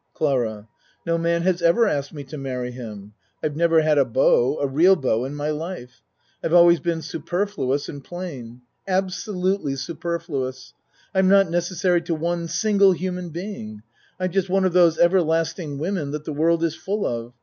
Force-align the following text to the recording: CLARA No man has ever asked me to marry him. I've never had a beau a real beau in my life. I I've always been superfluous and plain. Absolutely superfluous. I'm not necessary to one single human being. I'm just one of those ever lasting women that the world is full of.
CLARA 0.15 0.67
No 1.05 1.19
man 1.19 1.43
has 1.43 1.61
ever 1.61 1.85
asked 1.87 2.11
me 2.11 2.23
to 2.23 2.35
marry 2.35 2.71
him. 2.71 3.13
I've 3.43 3.55
never 3.55 3.83
had 3.83 3.99
a 3.99 4.03
beau 4.03 4.57
a 4.57 4.65
real 4.65 4.95
beau 4.95 5.25
in 5.25 5.35
my 5.35 5.51
life. 5.51 6.01
I 6.43 6.47
I've 6.47 6.55
always 6.55 6.79
been 6.79 7.03
superfluous 7.03 7.87
and 7.87 8.03
plain. 8.03 8.63
Absolutely 8.87 9.75
superfluous. 9.75 10.73
I'm 11.13 11.29
not 11.29 11.51
necessary 11.51 12.01
to 12.01 12.15
one 12.15 12.47
single 12.47 12.93
human 12.93 13.29
being. 13.29 13.83
I'm 14.19 14.31
just 14.31 14.49
one 14.49 14.65
of 14.65 14.73
those 14.73 14.97
ever 14.97 15.21
lasting 15.21 15.77
women 15.77 16.09
that 16.13 16.25
the 16.25 16.33
world 16.33 16.63
is 16.63 16.73
full 16.73 17.05
of. 17.05 17.33